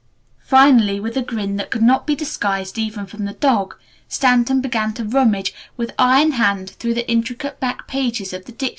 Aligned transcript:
Finally 0.47 0.99
with 0.99 1.15
a 1.15 1.21
grin 1.21 1.57
that 1.57 1.69
could 1.69 1.83
not 1.83 2.07
be 2.07 2.15
disguised 2.15 2.79
even 2.79 3.05
from 3.05 3.25
the 3.25 3.33
dog, 3.33 3.75
Stanton 4.07 4.59
began 4.59 4.91
to 4.95 5.03
rummage 5.05 5.53
with 5.77 5.91
eye 5.99 6.21
and 6.21 6.33
hand 6.33 6.71
through 6.71 6.95
the 6.95 7.07
intricate 7.07 7.59
back 7.59 7.87
pages 7.87 8.33
of 8.33 8.45
the 8.45 8.51
dictionary. 8.51 8.69